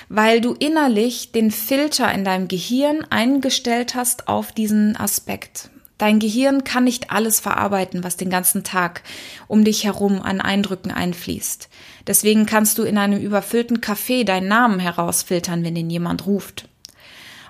weil 0.08 0.40
du 0.40 0.54
innerlich 0.54 1.30
den 1.30 1.52
Filter 1.52 2.12
in 2.12 2.24
deinem 2.24 2.48
Gehirn 2.48 3.06
eingestellt 3.10 3.94
hast 3.94 4.26
auf 4.26 4.50
diesen 4.50 4.96
Aspekt. 4.96 5.70
Dein 5.98 6.18
Gehirn 6.18 6.64
kann 6.64 6.84
nicht 6.84 7.10
alles 7.10 7.38
verarbeiten, 7.38 8.02
was 8.02 8.16
den 8.16 8.30
ganzen 8.30 8.64
Tag 8.64 9.02
um 9.46 9.64
dich 9.64 9.84
herum 9.84 10.20
an 10.20 10.40
Eindrücken 10.40 10.90
einfließt. 10.90 11.68
Deswegen 12.06 12.46
kannst 12.46 12.78
du 12.78 12.82
in 12.82 12.98
einem 12.98 13.20
überfüllten 13.20 13.78
Café 13.78 14.24
deinen 14.24 14.48
Namen 14.48 14.80
herausfiltern, 14.80 15.62
wenn 15.62 15.76
ihn 15.76 15.90
jemand 15.90 16.26
ruft. 16.26 16.68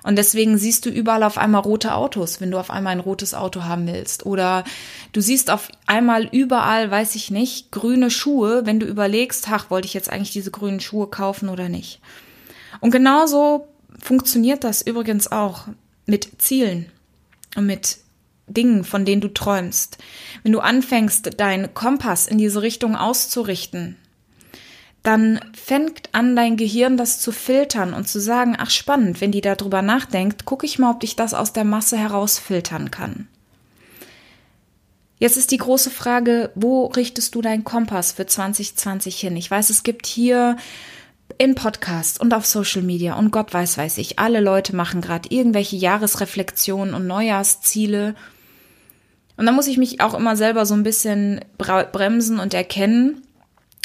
Und 0.03 0.17
deswegen 0.17 0.59
siehst 0.59 0.85
du 0.85 0.91
überall 0.91 1.23
auf 1.23 1.39
einmal 1.39 1.61
rote 1.61 1.95
Autos, 1.95 2.39
wenn 2.39 2.51
du 2.51 2.59
auf 2.59 2.69
einmal 2.69 2.91
ein 2.91 2.99
rotes 2.99 3.33
Auto 3.33 3.63
haben 3.63 3.87
willst. 3.87 4.27
Oder 4.27 4.63
du 5.13 5.21
siehst 5.21 5.49
auf 5.49 5.69
einmal 5.87 6.27
überall, 6.31 6.91
weiß 6.91 7.15
ich 7.15 7.31
nicht, 7.31 7.71
grüne 7.71 8.11
Schuhe, 8.11 8.67
wenn 8.67 8.79
du 8.79 8.85
überlegst, 8.85 9.47
ach, 9.49 9.71
wollte 9.71 9.87
ich 9.87 9.95
jetzt 9.95 10.11
eigentlich 10.11 10.29
diese 10.29 10.51
grünen 10.51 10.79
Schuhe 10.79 11.07
kaufen 11.07 11.49
oder 11.49 11.69
nicht. 11.69 12.01
Und 12.81 12.91
genauso 12.91 13.67
funktioniert 13.99 14.63
das 14.63 14.83
übrigens 14.83 15.31
auch 15.31 15.63
mit 16.05 16.39
Zielen 16.39 16.91
und 17.55 17.65
mit 17.65 17.97
Dingen, 18.47 18.83
von 18.83 19.05
denen 19.05 19.21
du 19.21 19.29
träumst. 19.29 19.97
Wenn 20.43 20.51
du 20.51 20.59
anfängst, 20.59 21.39
deinen 21.39 21.73
Kompass 21.73 22.27
in 22.27 22.37
diese 22.37 22.61
Richtung 22.61 22.95
auszurichten, 22.95 23.97
dann 25.03 25.39
fängt 25.53 26.09
an 26.13 26.35
dein 26.35 26.57
Gehirn 26.57 26.97
das 26.97 27.19
zu 27.19 27.31
filtern 27.31 27.93
und 27.93 28.07
zu 28.07 28.19
sagen, 28.19 28.55
ach 28.57 28.71
spannend, 28.71 29.21
wenn 29.21 29.31
die 29.31 29.41
darüber 29.41 29.81
nachdenkt, 29.81 30.45
gucke 30.45 30.65
ich 30.65 30.79
mal, 30.79 30.91
ob 30.91 31.03
ich 31.03 31.15
das 31.15 31.33
aus 31.33 31.53
der 31.53 31.63
Masse 31.63 31.97
herausfiltern 31.97 32.89
kann. 32.89 33.27
Jetzt 35.17 35.37
ist 35.37 35.51
die 35.51 35.57
große 35.57 35.91
Frage, 35.91 36.51
wo 36.55 36.87
richtest 36.87 37.35
du 37.35 37.41
deinen 37.41 37.63
Kompass 37.63 38.11
für 38.11 38.25
2020 38.25 39.17
hin? 39.17 39.37
Ich 39.37 39.49
weiß, 39.49 39.69
es 39.69 39.83
gibt 39.83 40.07
hier 40.07 40.57
im 41.37 41.55
Podcast 41.55 42.19
und 42.19 42.33
auf 42.33 42.45
Social 42.45 42.81
Media 42.81 43.15
und 43.15 43.31
Gott 43.31 43.53
weiß, 43.53 43.77
weiß 43.77 43.97
ich, 43.97 44.19
alle 44.19 44.41
Leute 44.41 44.75
machen 44.75 45.01
gerade 45.01 45.29
irgendwelche 45.29 45.75
Jahresreflexionen 45.75 46.93
und 46.93 47.07
Neujahrsziele. 47.07 48.15
Und 49.37 49.45
da 49.45 49.51
muss 49.51 49.67
ich 49.67 49.77
mich 49.77 50.01
auch 50.01 50.13
immer 50.13 50.35
selber 50.35 50.65
so 50.65 50.73
ein 50.73 50.83
bisschen 50.83 51.41
bremsen 51.57 52.39
und 52.39 52.53
erkennen, 52.53 53.21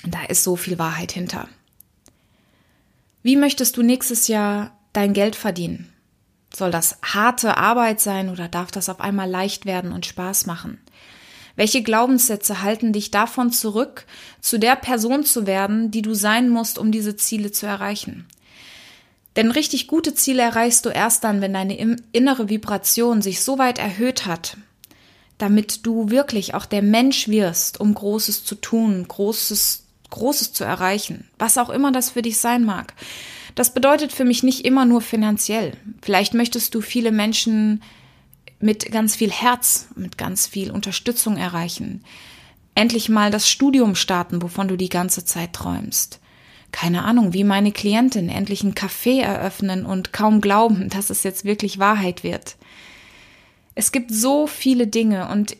da 0.07 0.25
ist 0.29 0.45
so 0.45 0.57
viel 0.57 0.79
Wahrheit 0.79 1.13
hinter. 1.13 1.49
Wie 3.23 3.37
möchtest 3.37 3.77
du 3.77 3.83
nächstes 3.83 4.29
Jahr 4.29 4.73
dein 4.93 5.13
Geld 5.13 5.37
verdienen? 5.37 5.93
Soll 6.55 6.71
das 6.71 6.99
harte 7.03 7.57
Arbeit 7.57 8.01
sein 8.01 8.29
oder 8.29 8.49
darf 8.49 8.71
das 8.71 8.89
auf 8.89 9.01
einmal 9.01 9.29
leicht 9.29 9.67
werden 9.67 9.93
und 9.93 10.07
Spaß 10.07 10.47
machen? 10.47 10.79
Welche 11.57 11.83
Glaubenssätze 11.83 12.63
halten 12.63 12.93
dich 12.93 13.11
davon 13.11 13.53
zurück, 13.53 14.07
zu 14.41 14.59
der 14.59 14.77
Person 14.77 15.25
zu 15.25 15.47
werden, 15.47 15.91
die 15.91 16.03
du 16.03 16.15
sein 16.15 16.49
musst, 16.49 16.79
um 16.79 16.91
diese 16.91 17.17
Ziele 17.17 17.53
zu 17.53 17.67
erreichen? 17.67 18.27
Denn 19.37 19.51
richtig 19.51 19.87
gute 19.87 20.15
Ziele 20.15 20.43
erreichst 20.43 20.87
du 20.87 20.89
erst 20.89 21.23
dann, 21.23 21.41
wenn 21.41 21.53
deine 21.53 21.77
innere 22.13 22.49
Vibration 22.49 23.23
sich 23.23 23.43
so 23.43 23.59
weit 23.59 23.79
erhöht 23.79 24.27
hat, 24.27 24.57
damit 25.43 25.87
du 25.87 26.11
wirklich 26.11 26.55
auch 26.55 26.67
der 26.67 26.83
Mensch 26.83 27.29
wirst, 27.29 27.81
um 27.81 27.95
Großes 27.95 28.45
zu 28.45 28.55
tun, 28.55 29.07
Großes 29.09 29.85
Großes 30.11 30.53
zu 30.53 30.65
erreichen, 30.65 31.29
was 31.39 31.57
auch 31.57 31.71
immer 31.71 31.93
das 31.93 32.11
für 32.11 32.23
dich 32.23 32.39
sein 32.39 32.65
mag. 32.65 32.95
Das 33.55 33.75
bedeutet 33.75 34.13
für 34.13 34.25
mich 34.25 34.43
nicht 34.43 34.65
immer 34.65 34.85
nur 34.85 35.01
finanziell. 35.01 35.73
Vielleicht 36.03 36.35
möchtest 36.35 36.75
du 36.75 36.81
viele 36.81 37.13
Menschen 37.13 37.83
mit 38.61 38.93
ganz 38.93 39.17
viel 39.17 39.31
Herz, 39.31 39.89
mit 39.97 40.19
ganz 40.19 40.47
viel 40.47 40.71
Unterstützung 40.71 41.37
erreichen. 41.37 42.05
Endlich 42.75 43.09
mal 43.09 43.31
das 43.31 43.49
Studium 43.49 43.95
starten, 43.95 44.43
wovon 44.43 44.69
du 44.69 44.77
die 44.77 44.89
ganze 44.89 45.25
Zeit 45.25 45.53
träumst. 45.53 46.21
Keine 46.73 47.05
Ahnung, 47.05 47.33
wie 47.33 47.43
meine 47.43 47.73
Klientin 47.73 48.29
endlich 48.29 48.63
ein 48.63 48.75
Café 48.75 49.23
eröffnen 49.23 49.85
und 49.85 50.13
kaum 50.13 50.41
glauben, 50.41 50.89
dass 50.89 51.11
es 51.11 51.25
jetzt 51.25 51.45
wirklich 51.45 51.79
Wahrheit 51.79 52.23
wird. 52.23 52.57
Es 53.81 53.93
gibt 53.93 54.13
so 54.13 54.47
viele 54.47 54.87
Dinge 54.87 55.29
und 55.29 55.57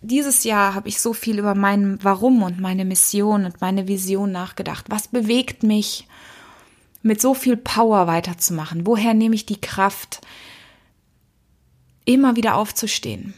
dieses 0.00 0.44
Jahr 0.44 0.72
habe 0.72 0.88
ich 0.88 0.98
so 0.98 1.12
viel 1.12 1.38
über 1.38 1.54
mein 1.54 2.02
Warum 2.02 2.42
und 2.42 2.58
meine 2.58 2.86
Mission 2.86 3.44
und 3.44 3.60
meine 3.60 3.86
Vision 3.86 4.32
nachgedacht. 4.32 4.86
Was 4.88 5.08
bewegt 5.08 5.62
mich, 5.62 6.08
mit 7.02 7.20
so 7.20 7.34
viel 7.34 7.58
Power 7.58 8.06
weiterzumachen? 8.06 8.86
Woher 8.86 9.12
nehme 9.12 9.34
ich 9.34 9.44
die 9.44 9.60
Kraft, 9.60 10.22
immer 12.06 12.34
wieder 12.34 12.54
aufzustehen? 12.54 13.34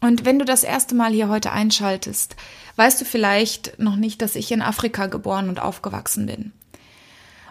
Und 0.00 0.24
wenn 0.24 0.38
du 0.38 0.46
das 0.46 0.64
erste 0.64 0.94
Mal 0.94 1.12
hier 1.12 1.28
heute 1.28 1.52
einschaltest, 1.52 2.36
weißt 2.76 3.02
du 3.02 3.04
vielleicht 3.04 3.78
noch 3.78 3.96
nicht, 3.96 4.22
dass 4.22 4.34
ich 4.34 4.50
in 4.50 4.62
Afrika 4.62 5.08
geboren 5.08 5.50
und 5.50 5.60
aufgewachsen 5.60 6.24
bin. 6.24 6.52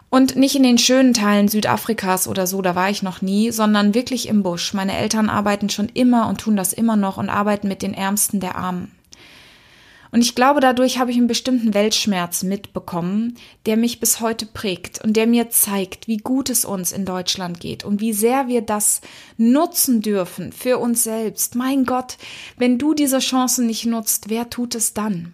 Und 0.09 0.37
nicht 0.37 0.55
in 0.55 0.63
den 0.63 0.77
schönen 0.77 1.13
Teilen 1.13 1.49
Südafrikas 1.49 2.27
oder 2.27 2.47
so, 2.47 2.61
da 2.61 2.75
war 2.75 2.89
ich 2.89 3.03
noch 3.03 3.21
nie, 3.21 3.51
sondern 3.51 3.93
wirklich 3.93 4.29
im 4.29 4.41
Busch. 4.41 4.73
Meine 4.73 4.97
Eltern 4.97 5.29
arbeiten 5.29 5.69
schon 5.69 5.89
immer 5.89 6.29
und 6.29 6.39
tun 6.39 6.55
das 6.55 6.71
immer 6.71 6.95
noch 6.95 7.17
und 7.17 7.29
arbeiten 7.29 7.67
mit 7.67 7.81
den 7.81 7.93
Ärmsten 7.93 8.39
der 8.39 8.55
Armen. 8.55 8.91
Und 10.11 10.21
ich 10.21 10.35
glaube, 10.35 10.61
dadurch 10.61 10.99
habe 10.99 11.11
ich 11.11 11.17
einen 11.17 11.27
bestimmten 11.27 11.73
Weltschmerz 11.73 12.43
mitbekommen, 12.43 13.35
der 13.65 13.75
mich 13.75 13.99
bis 13.99 14.21
heute 14.21 14.45
prägt 14.45 15.03
und 15.03 15.17
der 15.17 15.27
mir 15.27 15.49
zeigt, 15.49 16.07
wie 16.07 16.17
gut 16.17 16.49
es 16.49 16.63
uns 16.63 16.93
in 16.93 17.05
Deutschland 17.05 17.59
geht 17.59 17.83
und 17.83 17.99
wie 17.99 18.13
sehr 18.13 18.47
wir 18.47 18.61
das 18.61 19.01
nutzen 19.37 20.01
dürfen 20.01 20.53
für 20.53 20.77
uns 20.77 21.03
selbst. 21.03 21.55
Mein 21.55 21.85
Gott, 21.85 22.17
wenn 22.57 22.77
du 22.77 22.93
diese 22.93 23.19
Chancen 23.19 23.67
nicht 23.67 23.85
nutzt, 23.85 24.29
wer 24.29 24.49
tut 24.49 24.75
es 24.75 24.93
dann? 24.93 25.33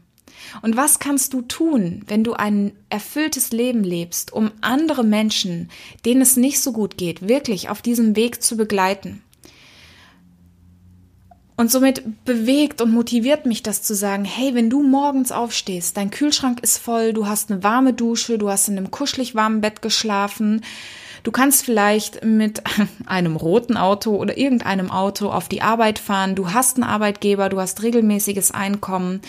Und 0.61 0.77
was 0.77 0.99
kannst 0.99 1.33
du 1.33 1.41
tun, 1.41 2.03
wenn 2.07 2.23
du 2.23 2.33
ein 2.33 2.71
erfülltes 2.89 3.51
Leben 3.51 3.83
lebst, 3.83 4.33
um 4.33 4.51
andere 4.61 5.03
Menschen, 5.03 5.69
denen 6.05 6.21
es 6.21 6.37
nicht 6.37 6.61
so 6.61 6.71
gut 6.71 6.97
geht, 6.97 7.27
wirklich 7.27 7.69
auf 7.69 7.81
diesem 7.81 8.15
Weg 8.15 8.41
zu 8.41 8.57
begleiten? 8.57 9.21
Und 11.55 11.71
somit 11.71 12.25
bewegt 12.25 12.81
und 12.81 12.91
motiviert 12.91 13.45
mich 13.45 13.61
das 13.61 13.83
zu 13.83 13.93
sagen, 13.93 14.25
hey, 14.25 14.55
wenn 14.55 14.71
du 14.71 14.81
morgens 14.81 15.31
aufstehst, 15.31 15.97
dein 15.97 16.09
Kühlschrank 16.09 16.59
ist 16.61 16.79
voll, 16.79 17.13
du 17.13 17.27
hast 17.27 17.51
eine 17.51 17.61
warme 17.61 17.93
Dusche, 17.93 18.39
du 18.39 18.49
hast 18.49 18.67
in 18.69 18.77
einem 18.77 18.89
kuschelig 18.89 19.35
warmen 19.35 19.61
Bett 19.61 19.83
geschlafen, 19.83 20.61
du 21.21 21.31
kannst 21.31 21.63
vielleicht 21.63 22.25
mit 22.25 22.63
einem 23.05 23.35
roten 23.35 23.77
Auto 23.77 24.15
oder 24.15 24.35
irgendeinem 24.35 24.89
Auto 24.89 25.29
auf 25.29 25.47
die 25.47 25.61
Arbeit 25.61 25.99
fahren, 25.99 26.33
du 26.33 26.53
hast 26.53 26.77
einen 26.77 26.85
Arbeitgeber, 26.85 27.49
du 27.49 27.59
hast 27.59 27.83
regelmäßiges 27.83 28.49
Einkommen 28.49 29.21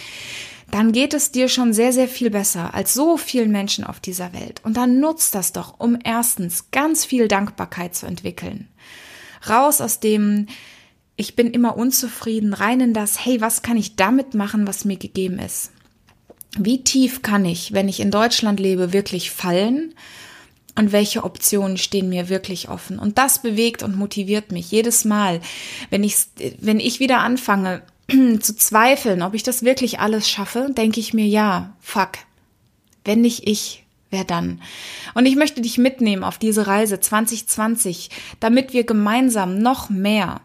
dann 0.74 0.90
geht 0.90 1.14
es 1.14 1.30
dir 1.30 1.48
schon 1.48 1.72
sehr, 1.72 1.92
sehr 1.92 2.08
viel 2.08 2.30
besser 2.30 2.74
als 2.74 2.94
so 2.94 3.16
vielen 3.16 3.52
Menschen 3.52 3.84
auf 3.84 4.00
dieser 4.00 4.32
Welt. 4.32 4.60
Und 4.64 4.76
dann 4.76 4.98
nutzt 4.98 5.36
das 5.36 5.52
doch, 5.52 5.78
um 5.78 5.96
erstens 6.02 6.72
ganz 6.72 7.04
viel 7.04 7.28
Dankbarkeit 7.28 7.94
zu 7.94 8.06
entwickeln. 8.06 8.66
Raus 9.48 9.80
aus 9.80 10.00
dem, 10.00 10.48
ich 11.14 11.36
bin 11.36 11.52
immer 11.52 11.76
unzufrieden, 11.76 12.54
rein 12.54 12.80
in 12.80 12.92
das, 12.92 13.24
hey, 13.24 13.40
was 13.40 13.62
kann 13.62 13.76
ich 13.76 13.94
damit 13.94 14.34
machen, 14.34 14.66
was 14.66 14.84
mir 14.84 14.96
gegeben 14.96 15.38
ist? 15.38 15.70
Wie 16.58 16.82
tief 16.82 17.22
kann 17.22 17.44
ich, 17.44 17.72
wenn 17.72 17.88
ich 17.88 18.00
in 18.00 18.10
Deutschland 18.10 18.58
lebe, 18.58 18.92
wirklich 18.92 19.30
fallen? 19.30 19.94
Und 20.76 20.90
welche 20.90 21.22
Optionen 21.22 21.76
stehen 21.76 22.08
mir 22.08 22.28
wirklich 22.28 22.68
offen? 22.68 22.98
Und 22.98 23.16
das 23.16 23.40
bewegt 23.42 23.84
und 23.84 23.94
motiviert 23.94 24.50
mich 24.50 24.72
jedes 24.72 25.04
Mal, 25.04 25.40
wenn 25.90 26.02
ich, 26.02 26.16
wenn 26.58 26.80
ich 26.80 26.98
wieder 26.98 27.20
anfange, 27.20 27.82
zu 28.40 28.56
zweifeln, 28.56 29.22
ob 29.22 29.34
ich 29.34 29.42
das 29.42 29.62
wirklich 29.62 30.00
alles 30.00 30.28
schaffe, 30.28 30.68
denke 30.70 31.00
ich 31.00 31.14
mir, 31.14 31.26
ja, 31.26 31.74
fuck. 31.80 32.12
Wenn 33.04 33.20
nicht 33.20 33.46
ich, 33.46 33.84
wer 34.10 34.24
dann? 34.24 34.60
Und 35.14 35.26
ich 35.26 35.36
möchte 35.36 35.60
dich 35.60 35.78
mitnehmen 35.78 36.24
auf 36.24 36.38
diese 36.38 36.66
Reise 36.66 37.00
2020, 37.00 38.10
damit 38.40 38.72
wir 38.72 38.84
gemeinsam 38.84 39.58
noch 39.58 39.90
mehr 39.90 40.40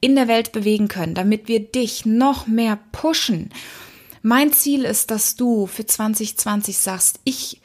in 0.00 0.14
der 0.14 0.28
Welt 0.28 0.52
bewegen 0.52 0.88
können, 0.88 1.14
damit 1.14 1.48
wir 1.48 1.60
dich 1.60 2.06
noch 2.06 2.46
mehr 2.46 2.78
pushen. 2.92 3.50
Mein 4.22 4.52
Ziel 4.52 4.84
ist, 4.84 5.10
dass 5.10 5.36
du 5.36 5.66
für 5.66 5.86
2020 5.86 6.78
sagst, 6.78 7.20
ich 7.24 7.60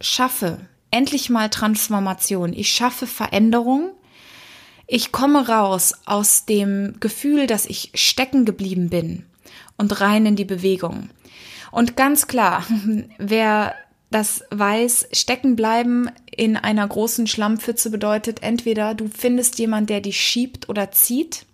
schaffe 0.00 0.58
endlich 0.90 1.30
mal 1.30 1.48
Transformation, 1.50 2.52
ich 2.52 2.70
schaffe 2.70 3.06
Veränderung 3.06 3.90
Ich 4.92 5.12
komme 5.12 5.46
raus 5.46 5.94
aus 6.04 6.46
dem 6.46 6.96
Gefühl, 6.98 7.46
dass 7.46 7.64
ich 7.64 7.92
stecken 7.94 8.44
geblieben 8.44 8.90
bin 8.90 9.24
und 9.76 10.00
rein 10.00 10.26
in 10.26 10.34
die 10.34 10.44
Bewegung. 10.44 11.10
Und 11.70 11.96
ganz 11.96 12.26
klar, 12.26 12.66
wer 13.18 13.76
das 14.10 14.42
weiß, 14.50 15.10
stecken 15.12 15.54
bleiben 15.54 16.10
in 16.32 16.56
einer 16.56 16.88
großen 16.88 17.28
Schlammpfütze 17.28 17.90
bedeutet 17.90 18.42
entweder 18.42 18.96
du 18.96 19.06
findest 19.06 19.60
jemand, 19.60 19.90
der 19.90 20.00
dich 20.00 20.20
schiebt 20.20 20.68
oder 20.68 20.90
zieht, 20.90 21.46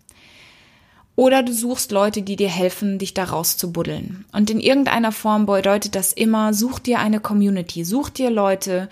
oder 1.15 1.43
du 1.43 1.53
suchst 1.53 1.93
Leute, 1.93 2.23
die 2.23 2.37
dir 2.37 2.49
helfen, 2.49 2.99
dich 2.99 3.13
da 3.13 3.25
rauszubuddeln. 3.25 4.25
Und 4.33 4.49
in 4.49 4.61
irgendeiner 4.61 5.13
Form 5.13 5.45
bedeutet 5.45 5.95
das 5.95 6.15
immer, 6.15 6.55
such 6.55 6.79
dir 6.79 7.01
eine 7.01 7.21
Community, 7.21 7.85
such 7.85 8.11
dir 8.11 8.31
Leute, 8.31 8.89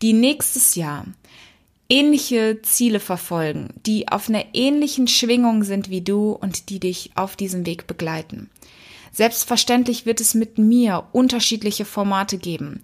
die 0.00 0.14
nächstes 0.14 0.74
Jahr 0.74 1.06
ähnliche 1.88 2.60
Ziele 2.62 3.00
verfolgen, 3.00 3.68
die 3.86 4.08
auf 4.08 4.28
einer 4.28 4.44
ähnlichen 4.54 5.08
Schwingung 5.08 5.64
sind 5.64 5.90
wie 5.90 6.00
du 6.00 6.32
und 6.32 6.68
die 6.70 6.80
dich 6.80 7.10
auf 7.14 7.36
diesem 7.36 7.66
Weg 7.66 7.86
begleiten. 7.86 8.50
Selbstverständlich 9.12 10.06
wird 10.06 10.20
es 10.20 10.34
mit 10.34 10.58
mir 10.58 11.04
unterschiedliche 11.12 11.84
Formate 11.84 12.38
geben. 12.38 12.82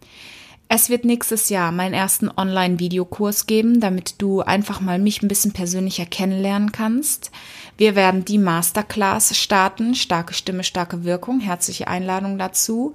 Es 0.72 0.88
wird 0.88 1.04
nächstes 1.04 1.48
Jahr 1.48 1.72
meinen 1.72 1.94
ersten 1.94 2.30
Online-Videokurs 2.30 3.46
geben, 3.46 3.80
damit 3.80 4.22
du 4.22 4.40
einfach 4.40 4.80
mal 4.80 5.00
mich 5.00 5.20
ein 5.20 5.26
bisschen 5.26 5.50
persönlicher 5.50 6.06
kennenlernen 6.06 6.70
kannst. 6.70 7.32
Wir 7.76 7.96
werden 7.96 8.24
die 8.24 8.38
Masterclass 8.38 9.36
starten, 9.36 9.96
starke 9.96 10.32
Stimme, 10.32 10.62
starke 10.62 11.02
Wirkung, 11.02 11.40
herzliche 11.40 11.88
Einladung 11.88 12.38
dazu. 12.38 12.94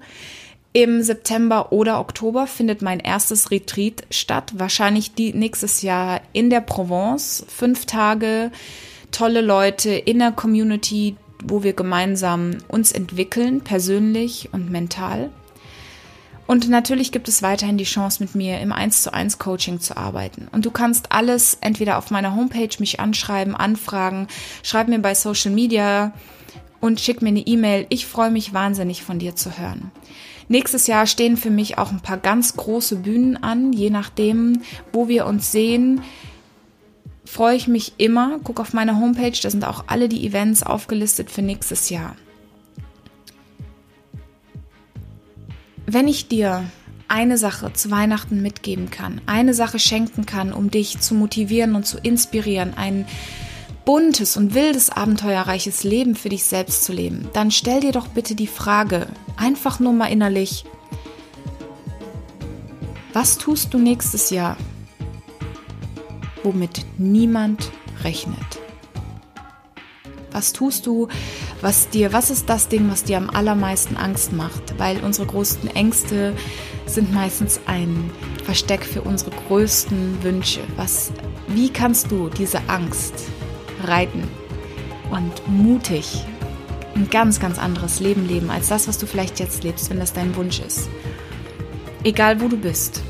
Im 0.75 1.01
September 1.03 1.71
oder 1.71 2.01
Oktober 2.01 2.47
findet 2.47 2.81
mein 2.81 2.99
erstes 2.99 3.49
Retreat 3.49 4.03
statt, 4.11 4.51
wahrscheinlich 4.57 5.15
die 5.15 5.31
nächstes 5.31 5.83
Jahr 5.83 6.19
in 6.33 6.49
der 6.49 6.59
Provence. 6.59 7.45
Fünf 7.47 7.85
Tage, 7.85 8.51
tolle 9.09 9.39
Leute 9.39 9.91
in 9.91 10.19
der 10.19 10.33
Community, 10.33 11.15
wo 11.41 11.63
wir 11.63 11.71
gemeinsam 11.71 12.57
uns 12.67 12.91
entwickeln, 12.91 13.61
persönlich 13.61 14.49
und 14.51 14.69
mental. 14.69 15.29
Und 16.45 16.67
natürlich 16.67 17.13
gibt 17.13 17.29
es 17.29 17.41
weiterhin 17.41 17.77
die 17.77 17.85
Chance, 17.85 18.21
mit 18.21 18.35
mir 18.35 18.59
im 18.59 18.73
1 18.73 19.03
zu 19.03 19.13
1 19.13 19.39
Coaching 19.39 19.79
zu 19.79 19.95
arbeiten. 19.95 20.49
Und 20.51 20.65
du 20.65 20.71
kannst 20.71 21.13
alles 21.13 21.57
entweder 21.61 21.97
auf 21.97 22.11
meiner 22.11 22.35
Homepage 22.35 22.75
mich 22.79 22.99
anschreiben, 22.99 23.55
anfragen, 23.55 24.27
schreib 24.61 24.89
mir 24.89 24.99
bei 24.99 25.15
Social 25.15 25.51
Media 25.51 26.11
und 26.81 26.99
schick 26.99 27.21
mir 27.21 27.29
eine 27.29 27.47
E-Mail. 27.47 27.85
Ich 27.87 28.07
freue 28.07 28.29
mich 28.29 28.53
wahnsinnig 28.53 29.03
von 29.03 29.19
dir 29.19 29.37
zu 29.37 29.57
hören. 29.57 29.91
Nächstes 30.47 30.87
Jahr 30.87 31.07
stehen 31.07 31.37
für 31.37 31.49
mich 31.49 31.77
auch 31.77 31.91
ein 31.91 32.01
paar 32.01 32.17
ganz 32.17 32.55
große 32.55 32.97
Bühnen 32.97 33.37
an, 33.37 33.73
je 33.73 33.89
nachdem, 33.89 34.61
wo 34.91 35.07
wir 35.07 35.25
uns 35.25 35.51
sehen 35.51 36.01
freue 37.35 37.57
ich 37.57 37.67
mich 37.67 37.93
immer. 37.97 38.39
Guck 38.43 38.59
auf 38.59 38.73
meine 38.73 38.97
Homepage, 38.97 39.37
da 39.41 39.49
sind 39.49 39.65
auch 39.65 39.85
alle 39.87 40.07
die 40.07 40.25
Events 40.25 40.63
aufgelistet 40.63 41.29
für 41.29 41.41
nächstes 41.41 41.89
Jahr. 41.89 42.15
Wenn 45.85 46.07
ich 46.07 46.27
dir 46.27 46.63
eine 47.07 47.37
Sache 47.37 47.73
zu 47.73 47.91
Weihnachten 47.91 48.41
mitgeben 48.41 48.89
kann, 48.89 49.21
eine 49.25 49.53
Sache 49.53 49.79
schenken 49.79 50.25
kann, 50.25 50.53
um 50.53 50.71
dich 50.71 50.99
zu 50.99 51.13
motivieren 51.13 51.75
und 51.75 51.85
zu 51.85 51.99
inspirieren, 51.99 52.73
ein 52.75 53.05
buntes 53.85 54.35
und 54.35 54.53
wildes, 54.53 54.89
abenteuerreiches 54.89 55.83
Leben 55.83 56.15
für 56.15 56.29
dich 56.29 56.43
selbst 56.43 56.83
zu 56.83 56.91
leben, 56.91 57.29
dann 57.33 57.51
stell 57.51 57.79
dir 57.79 57.91
doch 57.91 58.07
bitte 58.07 58.35
die 58.35 58.47
Frage, 58.47 59.07
einfach 59.37 59.79
nur 59.79 59.93
mal 59.93 60.07
innerlich, 60.07 60.65
was 63.13 63.37
tust 63.37 63.73
du 63.73 63.77
nächstes 63.77 64.31
Jahr, 64.31 64.57
womit 66.43 66.85
niemand 66.97 67.71
rechnet. 68.03 68.35
Was 70.31 70.51
tust 70.51 70.85
du, 70.85 71.07
was 71.61 71.87
dir, 71.87 72.11
was 72.11 72.29
ist 72.29 72.49
das 72.49 72.67
Ding, 72.67 72.91
was 72.91 73.05
dir 73.05 73.15
am 73.15 73.29
allermeisten 73.29 73.95
Angst 73.95 74.33
macht? 74.33 74.77
Weil 74.77 75.01
unsere 75.01 75.27
größten 75.27 75.73
Ängste 75.73 76.35
sind 76.85 77.13
meistens 77.13 77.61
ein 77.67 78.11
Versteck 78.43 78.83
für 78.83 79.01
unsere 79.01 79.31
größten 79.47 80.21
Wünsche. 80.23 80.59
Was, 80.75 81.13
wie 81.47 81.69
kannst 81.69 82.11
du 82.11 82.27
diese 82.27 82.59
Angst 82.67 83.13
reiten 83.83 84.23
und 85.11 85.47
mutig 85.47 86.25
ein 86.95 87.09
ganz, 87.09 87.39
ganz 87.39 87.59
anderes 87.59 87.99
Leben 87.99 88.27
leben 88.27 88.49
als 88.49 88.69
das, 88.69 88.87
was 88.87 88.97
du 88.97 89.05
vielleicht 89.05 89.39
jetzt 89.39 89.63
lebst, 89.63 89.89
wenn 89.89 89.99
das 89.99 90.13
dein 90.13 90.35
Wunsch 90.35 90.59
ist? 90.59 90.89
Egal 92.03 92.39
wo 92.39 92.47
du 92.47 92.57
bist 92.57 93.01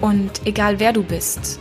und 0.00 0.46
egal 0.46 0.78
wer 0.78 0.92
du 0.92 1.02
bist, 1.02 1.58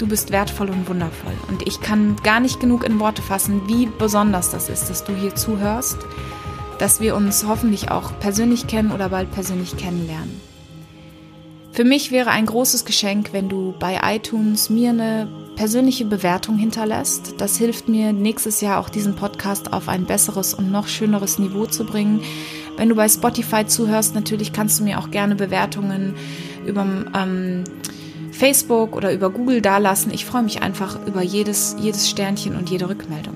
Du 0.00 0.06
bist 0.06 0.32
wertvoll 0.32 0.70
und 0.70 0.88
wundervoll. 0.88 1.34
Und 1.48 1.68
ich 1.68 1.82
kann 1.82 2.16
gar 2.22 2.40
nicht 2.40 2.58
genug 2.58 2.84
in 2.84 2.98
Worte 3.00 3.20
fassen, 3.20 3.68
wie 3.68 3.84
besonders 3.84 4.50
das 4.50 4.70
ist, 4.70 4.88
dass 4.88 5.04
du 5.04 5.14
hier 5.14 5.34
zuhörst, 5.34 5.98
dass 6.78 7.02
wir 7.02 7.14
uns 7.14 7.44
hoffentlich 7.46 7.90
auch 7.90 8.18
persönlich 8.18 8.66
kennen 8.66 8.92
oder 8.92 9.10
bald 9.10 9.30
persönlich 9.30 9.76
kennenlernen. 9.76 10.40
Für 11.72 11.84
mich 11.84 12.12
wäre 12.12 12.30
ein 12.30 12.46
großes 12.46 12.86
Geschenk, 12.86 13.34
wenn 13.34 13.50
du 13.50 13.74
bei 13.78 14.00
iTunes 14.02 14.70
mir 14.70 14.88
eine 14.88 15.28
persönliche 15.60 16.06
Bewertung 16.06 16.56
hinterlässt. 16.56 17.34
Das 17.36 17.58
hilft 17.58 17.86
mir 17.86 18.14
nächstes 18.14 18.62
Jahr 18.62 18.80
auch 18.80 18.88
diesen 18.88 19.14
Podcast 19.14 19.74
auf 19.74 19.90
ein 19.90 20.06
besseres 20.06 20.54
und 20.54 20.72
noch 20.72 20.88
schöneres 20.88 21.38
Niveau 21.38 21.66
zu 21.66 21.84
bringen. 21.84 22.22
Wenn 22.78 22.88
du 22.88 22.94
bei 22.94 23.06
Spotify 23.06 23.66
zuhörst, 23.66 24.14
natürlich 24.14 24.54
kannst 24.54 24.80
du 24.80 24.84
mir 24.84 24.98
auch 24.98 25.10
gerne 25.10 25.34
Bewertungen 25.34 26.14
über 26.64 26.86
ähm, 27.14 27.64
Facebook 28.32 28.96
oder 28.96 29.12
über 29.12 29.28
Google 29.28 29.60
dalassen. 29.60 30.10
Ich 30.14 30.24
freue 30.24 30.44
mich 30.44 30.62
einfach 30.62 30.98
über 31.06 31.20
jedes, 31.20 31.76
jedes 31.78 32.08
Sternchen 32.08 32.56
und 32.56 32.70
jede 32.70 32.88
Rückmeldung. 32.88 33.34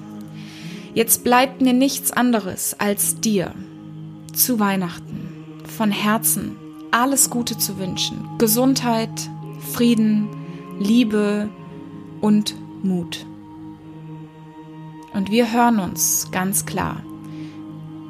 Jetzt 0.94 1.24
bleibt 1.24 1.60
mir 1.60 1.74
nichts 1.74 2.10
anderes 2.10 2.74
als 2.80 3.20
dir 3.20 3.52
zu 4.32 4.58
Weihnachten 4.58 5.28
von 5.76 5.90
Herzen 5.90 6.56
alles 6.90 7.28
Gute 7.28 7.58
zu 7.58 7.78
wünschen. 7.78 8.26
Gesundheit, 8.38 9.28
Frieden, 9.74 10.30
Liebe 10.80 11.50
und 12.24 12.56
Mut. 12.82 13.26
Und 15.12 15.30
wir 15.30 15.52
hören 15.52 15.78
uns 15.78 16.30
ganz 16.32 16.64
klar 16.64 17.02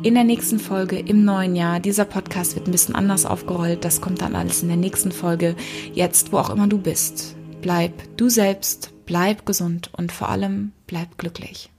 in 0.04 0.14
der 0.14 0.22
nächsten 0.22 0.60
Folge 0.60 1.00
im 1.00 1.24
neuen 1.24 1.56
Jahr. 1.56 1.80
Dieser 1.80 2.04
Podcast 2.04 2.54
wird 2.54 2.68
ein 2.68 2.70
bisschen 2.70 2.94
anders 2.94 3.26
aufgerollt. 3.26 3.84
Das 3.84 4.00
kommt 4.00 4.22
dann 4.22 4.36
alles 4.36 4.62
in 4.62 4.68
der 4.68 4.76
nächsten 4.76 5.10
Folge. 5.10 5.56
Jetzt, 5.94 6.32
wo 6.32 6.38
auch 6.38 6.50
immer 6.50 6.68
du 6.68 6.78
bist. 6.78 7.34
Bleib 7.60 8.16
du 8.16 8.28
selbst, 8.28 8.92
bleib 9.04 9.46
gesund 9.46 9.90
und 9.96 10.12
vor 10.12 10.28
allem 10.28 10.70
bleib 10.86 11.18
glücklich. 11.18 11.73